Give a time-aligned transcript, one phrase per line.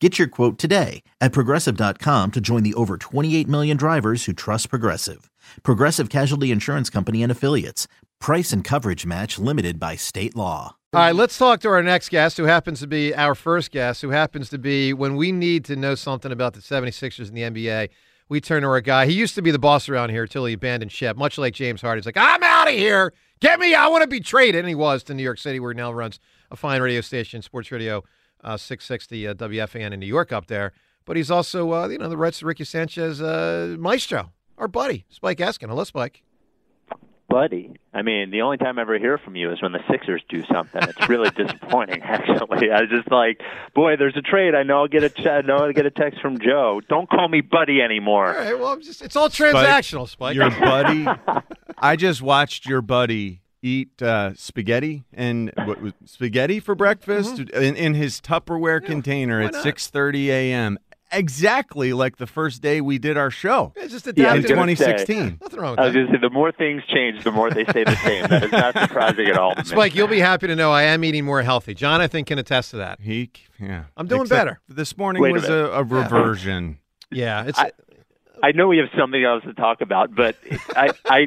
[0.00, 4.68] Get your quote today at progressive.com to join the over 28 million drivers who trust
[4.68, 5.30] Progressive.
[5.62, 7.88] Progressive Casualty Insurance Company and Affiliates.
[8.20, 10.76] Price and coverage match limited by state law.
[10.92, 14.02] All right, let's talk to our next guest, who happens to be our first guest,
[14.02, 17.42] who happens to be when we need to know something about the 76ers in the
[17.42, 17.88] NBA.
[18.28, 19.06] We turn to our guy.
[19.06, 21.80] He used to be the boss around here until he abandoned ship, much like James
[21.80, 22.02] Harden.
[22.02, 23.14] He's like, I'm out of here.
[23.40, 23.74] Get me.
[23.74, 24.60] I want to be traded.
[24.60, 27.40] And he was to New York City, where he now runs a fine radio station,
[27.40, 28.04] Sports Radio
[28.42, 30.72] uh, 660 uh, WFAN in New York up there.
[31.04, 35.38] But he's also, uh, you know, the Reds Ricky Sanchez uh, maestro, our buddy, Spike
[35.38, 35.68] Eskin.
[35.68, 36.22] Hello, Spike.
[37.28, 40.22] Buddy, I mean, the only time I ever hear from you is when the Sixers
[40.28, 40.80] do something.
[40.82, 42.70] It's really disappointing, actually.
[42.70, 43.40] I was just like,
[43.74, 44.54] boy, there's a trade.
[44.54, 46.80] I know I'll get a ch- I know I'll get a text from Joe.
[46.88, 48.28] Don't call me Buddy anymore.
[48.28, 50.36] All right, well, I'm just, it's all transactional, Spike.
[50.36, 51.06] Your buddy.
[51.78, 57.62] I just watched your buddy eat uh, spaghetti and what was spaghetti for breakfast Mm-hmm.
[57.62, 59.64] in, in his Tupperware container at not?
[59.64, 60.78] 6:30 a.m.
[61.12, 64.44] Exactly like the first day we did our show It's just Yeah, I in was
[64.50, 64.56] adaptive.
[64.56, 64.84] gonna say.
[65.04, 65.38] 2016.
[65.40, 67.64] Nothing wrong with I was going to say, the more things change, the more they
[67.64, 68.26] stay the same.
[68.26, 69.54] That is not surprising at all.
[69.54, 69.64] to me.
[69.68, 71.74] Spike, you'll be happy to know I am eating more healthy.
[71.74, 73.00] John, I think, can attest to that.
[73.00, 73.30] He,
[73.60, 74.60] yeah, I'm doing Except better.
[74.68, 75.70] This morning Wait was a, minute.
[75.74, 76.78] a reversion.
[77.12, 77.70] Yeah, it's I-
[78.42, 80.36] I know we have something else to talk about, but
[80.76, 81.26] I, I,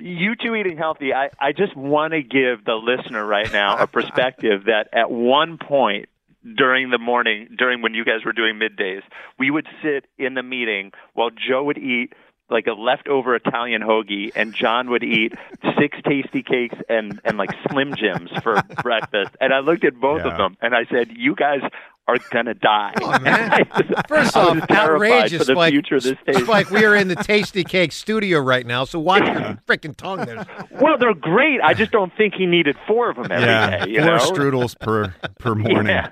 [0.00, 1.12] you two eating healthy.
[1.14, 5.58] I, I just want to give the listener right now a perspective that at one
[5.58, 6.08] point
[6.56, 9.02] during the morning, during when you guys were doing middays,
[9.38, 12.12] we would sit in the meeting while Joe would eat
[12.48, 15.34] like a leftover Italian hoagie, and John would eat
[15.78, 19.30] six Tastykakes and and like Slim Jims for breakfast.
[19.40, 20.32] And I looked at both Yeah.
[20.32, 21.60] of them, and I said, "You guys."
[22.10, 22.92] Are gonna die.
[23.02, 23.64] Oh, man.
[23.76, 25.72] Just- First off, outrageous, for the Spike.
[25.72, 26.44] future of this station.
[26.44, 30.44] Spike, we are in the Tastykake studio right now, so watch your freaking tongue there.
[30.80, 31.60] Well, they're great.
[31.62, 33.46] I just don't think he needed four of them every day.
[33.46, 34.18] yeah, you four know?
[34.18, 35.86] strudels per per morning.
[35.88, 36.08] Yeah.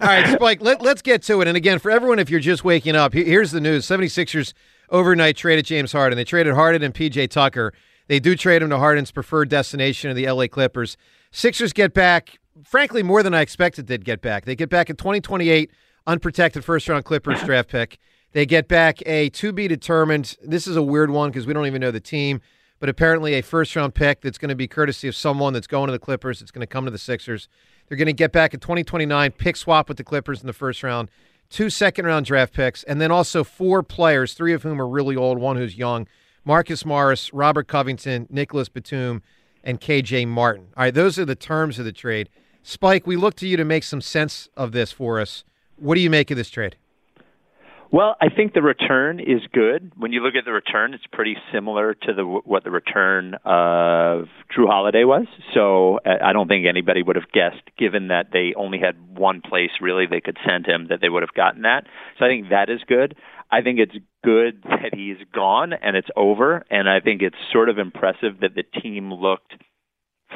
[0.00, 1.48] All right, Spike, let, let's get to it.
[1.48, 4.52] And again, for everyone, if you're just waking up, here's the news 76ers
[4.90, 6.16] overnight traded James Harden.
[6.16, 7.72] They traded Harden and PJ Tucker.
[8.08, 10.96] They do trade him to Harden's preferred destination of the LA Clippers.
[11.30, 14.44] Sixers get back, frankly, more than I expected they'd get back.
[14.44, 15.70] They get back a 2028
[16.06, 17.98] unprotected first round Clippers draft pick.
[18.32, 20.36] They get back a to be determined.
[20.42, 22.40] This is a weird one because we don't even know the team,
[22.80, 25.86] but apparently a first round pick that's going to be courtesy of someone that's going
[25.88, 26.40] to the Clippers.
[26.40, 27.48] It's going to come to the Sixers.
[27.88, 30.82] They're going to get back a 2029 pick swap with the Clippers in the first
[30.82, 31.10] round,
[31.50, 35.16] two second round draft picks, and then also four players, three of whom are really
[35.16, 36.06] old, one who's young
[36.44, 39.22] Marcus Morris, Robert Covington, Nicolas Batum,
[39.62, 40.68] and KJ Martin.
[40.76, 42.28] All right, those are the terms of the trade.
[42.62, 45.44] Spike, we look to you to make some sense of this for us.
[45.76, 46.76] What do you make of this trade?
[47.92, 49.92] Well, I think the return is good.
[49.98, 54.28] When you look at the return, it's pretty similar to the what the return of
[54.56, 55.26] Jrue Holiday was.
[55.52, 59.42] So uh, I don't think anybody would have guessed, given that they only had one
[59.42, 61.84] place really they could send him, that they would have gotten that.
[62.18, 63.14] So I think that is good.
[63.50, 67.68] I think it's good that he's gone and it's over, and I think it's sort
[67.68, 69.52] of impressive that the team looked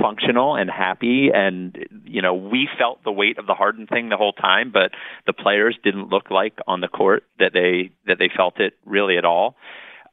[0.00, 1.30] functional and happy.
[1.32, 4.90] And you know we felt the weight of the Harden thing the whole time but
[5.26, 9.18] the players didn't look like on the court that they that they felt it really
[9.18, 9.56] at all.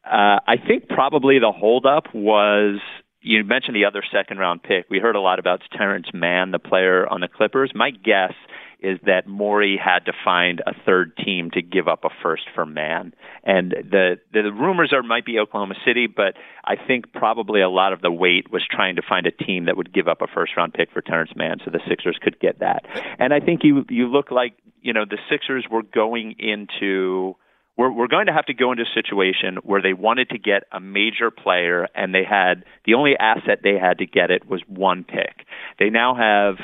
[0.05, 2.79] Uh I think probably the holdup was
[3.21, 4.85] you mentioned the other second round pick.
[4.89, 7.71] We heard a lot about Terrence Mann the player on the Clippers.
[7.75, 8.33] My guess
[8.81, 12.65] is that Morey had to find a third team to give up a first for
[12.65, 13.13] Mann.
[13.43, 17.93] And the the rumors are might be Oklahoma City, but I think probably a lot
[17.93, 20.53] of the weight was trying to find a team that would give up a first
[20.55, 22.85] round pick for Terrence Mann so the Sixers could get that.
[23.17, 27.35] And I think you you look like, you know, the Sixers were going into
[27.79, 30.63] we're, we're going to have to go into a situation where they wanted to get
[30.71, 34.61] a major player and they had the only asset they had to get it was
[34.67, 35.45] one pick.
[35.79, 36.57] They now have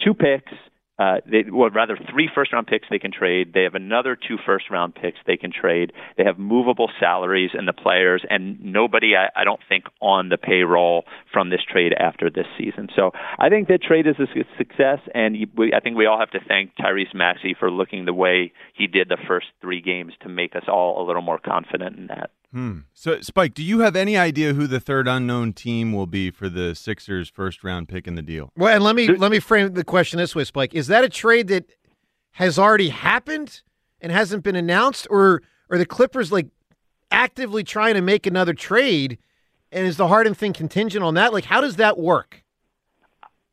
[0.00, 0.52] two picks
[1.00, 3.52] uh, they, well, rather three first round picks they can trade.
[3.54, 5.92] They have another two first round picks they can trade.
[6.18, 10.36] They have movable salaries in the players, and nobody, I, I don't think, on the
[10.36, 12.88] payroll from this trade after this season.
[12.94, 14.26] So I think that trade is a
[14.58, 18.12] success, and we, I think we all have to thank Tyrese Maxey for looking the
[18.12, 21.96] way he did the first three games to make us all a little more confident
[21.96, 22.30] in that.
[22.52, 22.78] Hmm.
[22.92, 26.48] So, Spike, do you have any idea who the third unknown team will be for
[26.48, 28.50] the Sixers' first round pick in the deal?
[28.56, 31.08] Well, and let me let me frame the question this way, Spike: Is that a
[31.08, 31.66] trade that
[32.32, 33.62] has already happened
[34.00, 36.48] and hasn't been announced, or are the Clippers like
[37.12, 39.18] actively trying to make another trade?
[39.72, 41.32] And is the Harden thing contingent on that?
[41.32, 42.42] Like, how does that work?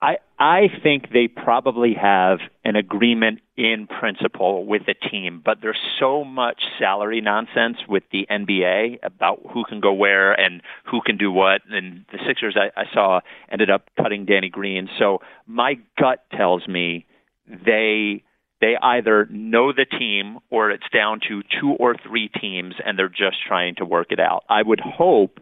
[0.01, 5.79] I I think they probably have an agreement in principle with the team, but there's
[5.99, 11.17] so much salary nonsense with the NBA about who can go where and who can
[11.17, 11.61] do what.
[11.69, 13.21] And the Sixers I, I saw
[13.51, 14.87] ended up cutting Danny Green.
[14.99, 17.07] So my gut tells me
[17.47, 18.23] they
[18.61, 23.09] they either know the team or it's down to two or three teams and they're
[23.09, 24.43] just trying to work it out.
[24.47, 25.39] I would hope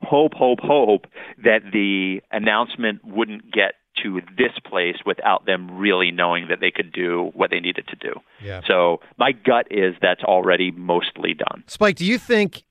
[0.00, 1.06] hope, hope, hope
[1.42, 6.92] that the announcement wouldn't get to this place without them really knowing that they could
[6.92, 8.14] do what they needed to do.
[8.42, 8.60] Yeah.
[8.66, 11.64] So my gut is that's already mostly done.
[11.66, 12.64] Spike, do you think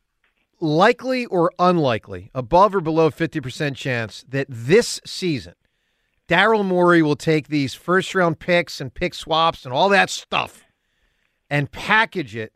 [0.59, 5.53] likely or unlikely, above or below 50% chance that this season
[6.27, 10.65] Daryl Morey will take these first round picks and pick swaps and all that stuff
[11.49, 12.53] and package it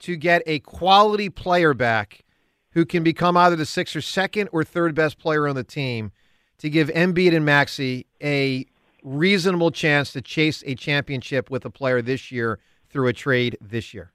[0.00, 2.24] to get a quality player back
[2.72, 6.12] who can become either the sixth or second or third best player on the team
[6.58, 8.66] to give Embiid and Maxey a
[9.02, 12.58] reasonable chance to chase a championship with a player this year
[12.90, 14.12] through a trade this year?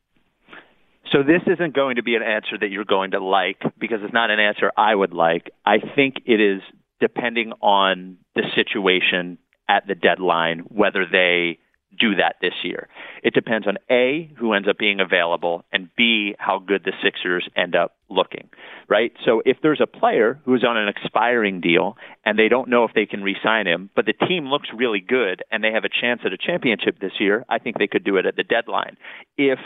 [1.11, 4.13] So this isn't going to be an answer that you're going to like because it's
[4.13, 5.51] not an answer I would like.
[5.65, 6.61] I think it is
[6.99, 9.37] depending on the situation
[9.69, 11.59] at the deadline whether they
[11.99, 12.87] do that this year.
[13.23, 17.47] It depends on A, who ends up being available, and B, how good the Sixers
[17.55, 18.49] end up looking,
[18.87, 19.11] right?
[19.25, 22.91] So if there's a player who's on an expiring deal and they don't know if
[22.93, 25.89] they can re sign him, but the team looks really good and they have a
[25.89, 28.97] chance at a championship this year, I think they could do it at the deadline.
[29.37, 29.59] If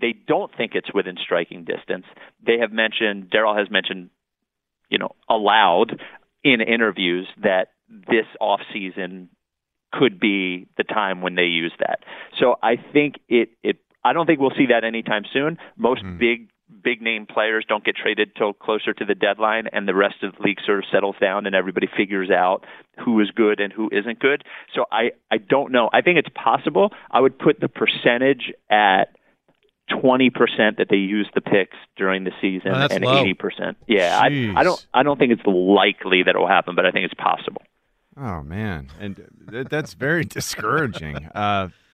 [0.00, 2.06] they don't think it's within striking distance,
[2.44, 4.10] they have mentioned, Daryl has mentioned,
[4.88, 6.00] you know, aloud
[6.42, 9.28] in interviews that this offseason
[9.92, 12.00] could be the time when they use that.
[12.38, 15.58] So I think it it I don't think we'll see that anytime soon.
[15.76, 16.18] Most mm.
[16.18, 16.48] big
[16.82, 20.34] big name players don't get traded till closer to the deadline and the rest of
[20.36, 22.64] the league sort of settles down and everybody figures out
[23.04, 24.42] who is good and who isn't good.
[24.74, 25.90] So I I don't know.
[25.92, 26.92] I think it's possible.
[27.10, 29.16] I would put the percentage at
[29.90, 30.32] 20%
[30.78, 33.24] that they use the picks during the season oh, and low.
[33.24, 33.74] 80%.
[33.86, 36.90] Yeah, I, I don't I don't think it's likely that it will happen, but I
[36.90, 37.62] think it's possible.
[38.16, 39.16] Oh man, and
[39.50, 41.26] th- that's very discouraging.
[41.34, 41.68] Uh,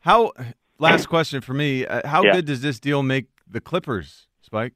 [0.00, 0.32] How?
[0.78, 1.86] Last question for me.
[1.86, 2.32] Uh, how yeah.
[2.36, 4.72] good does this deal make the Clippers, Spike?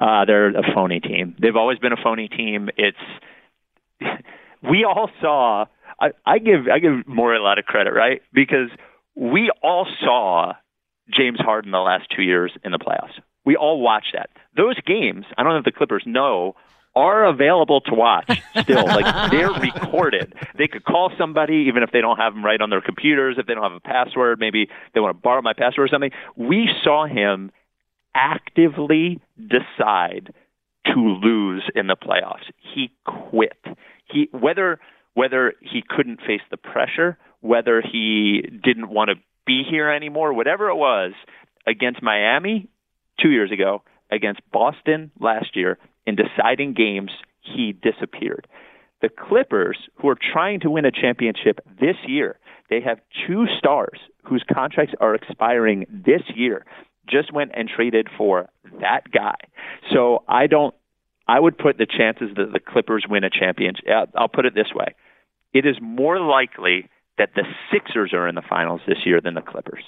[0.00, 1.36] Uh, they're a phony team.
[1.38, 2.70] They've always been a phony team.
[2.76, 2.96] It's
[4.62, 5.66] we all saw.
[6.00, 8.22] I, I give I give Morey a lot of credit, right?
[8.32, 8.70] Because
[9.14, 10.54] we all saw
[11.10, 13.20] James Harden the last two years in the playoffs.
[13.44, 14.30] We all watched that.
[14.56, 16.56] Those games, I don't know if the Clippers know,
[16.94, 18.30] are available to watch
[18.60, 18.84] still.
[18.84, 20.34] like they're recorded.
[20.56, 23.46] They could call somebody even if they don't have them right on their computers, if
[23.46, 26.10] they don't have a password, maybe they want to borrow my password or something.
[26.36, 27.50] We saw him
[28.14, 30.34] actively decide
[30.86, 32.44] to lose in the playoffs.
[32.74, 33.56] He quit.
[34.06, 34.80] He whether
[35.14, 40.68] whether he couldn't face the pressure, whether he didn't want to be here anymore, whatever
[40.68, 41.12] it was,
[41.66, 42.68] against Miami
[43.20, 48.46] 2 years ago, against Boston last year, in deciding games, he disappeared.
[49.00, 52.38] The Clippers, who are trying to win a championship this year,
[52.70, 56.64] they have two stars whose contracts are expiring this year.
[57.08, 58.48] Just went and traded for
[58.80, 59.34] that guy.
[59.92, 60.74] So I don't.
[61.28, 63.84] I would put the chances that the Clippers win a championship.
[63.88, 64.94] Uh, I'll put it this way:
[65.52, 67.42] it is more likely that the
[67.72, 69.82] Sixers are in the finals this year than the Clippers.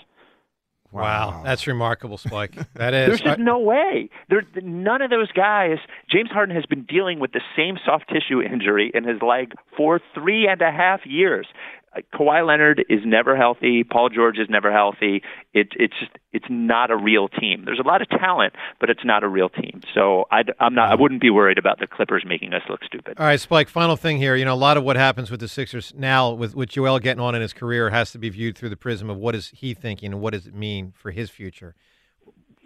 [0.95, 2.55] Wow, that's remarkable, Spike.
[2.75, 3.09] That is.
[3.09, 4.11] There's just no way.
[4.31, 5.79] There, none of those guys.
[6.11, 10.01] James Harden has been dealing with the same soft tissue injury in his leg for
[10.15, 11.47] three and a half years.
[12.13, 13.85] Kawhi Leonard is never healthy.
[13.85, 15.23] Paul George is never healthy.
[15.53, 17.65] It, it's just it's not a real team.
[17.65, 19.81] There's a lot of talent, but it's not a real team.
[19.95, 20.91] So I, I'm not.
[20.91, 23.19] I wouldn't be worried about the Clippers making us look stupid.
[23.19, 23.69] All right, Spike.
[23.69, 24.35] Final thing here.
[24.35, 27.23] You know, a lot of what happens with the Sixers now, with with Joel getting
[27.23, 29.75] on in his career, has to be viewed through the prism of what is he
[29.75, 31.75] thinking and what does it mean for his future.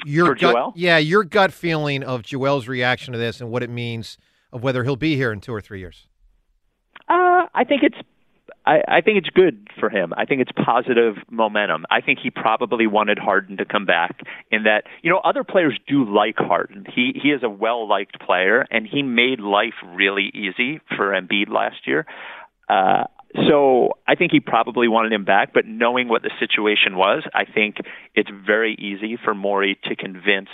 [0.06, 0.72] Your for gut, Joel?
[0.76, 4.16] yeah, your gut feeling of Joel's reaction to this and what it means
[4.52, 6.06] of whether he'll be here in two or three years.
[7.08, 7.96] Uh, I think it's
[8.68, 10.12] I, I think it's good for him.
[10.14, 11.86] I think it's positive momentum.
[11.90, 14.20] I think he probably wanted Harden to come back
[14.50, 16.84] in that, you know, other players do like Harden.
[16.94, 21.48] He he is a well liked player and he made life really easy for Embiid
[21.48, 22.04] last year.
[22.68, 23.04] Uh
[23.46, 27.44] so I think he probably wanted him back, but knowing what the situation was, I
[27.44, 27.76] think
[28.14, 30.48] it's very easy for Morey to convince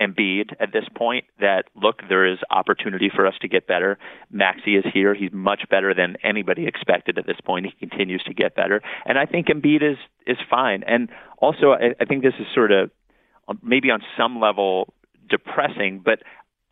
[0.00, 3.98] Embiid at this point that look, there is opportunity for us to get better.
[4.30, 7.66] Maxey is here; he's much better than anybody expected at this point.
[7.66, 10.84] He continues to get better, and I think Embiid is is fine.
[10.86, 12.90] And also, I, I think this is sort of
[13.62, 14.92] maybe on some level
[15.28, 16.20] depressing, but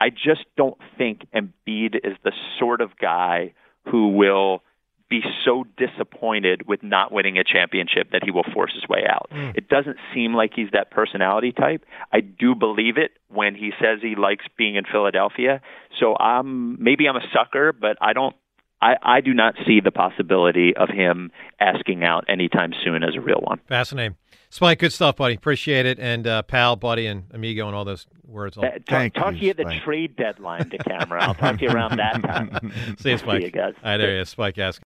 [0.00, 3.54] I just don't think Embiid is the sort of guy
[3.90, 4.62] who will
[5.08, 9.28] be so disappointed with not winning a championship that he will force his way out.
[9.32, 9.56] Mm.
[9.56, 11.84] It doesn't seem like he's that personality type.
[12.12, 15.60] I do believe it when he says he likes being in Philadelphia.
[16.00, 18.34] So I'm maybe I'm a sucker, but I don't
[18.80, 23.20] I, I do not see the possibility of him asking out anytime soon as a
[23.20, 23.60] real one.
[23.66, 24.16] Fascinating.
[24.50, 25.34] Spike, good stuff, buddy.
[25.34, 25.98] Appreciate it.
[25.98, 28.56] And uh, pal, buddy, and amigo, and all those words.
[28.56, 31.22] Uh, talk, Thank talk you, to you at the trade deadline to camera.
[31.22, 32.72] I'll talk to you around that time.
[32.98, 33.40] See you, Spike.
[33.40, 33.74] See you guys.
[33.82, 34.84] All right, there he is, Spike Eskin.